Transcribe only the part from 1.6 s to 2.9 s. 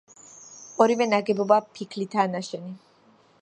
ფიქლითაა ნაშენი.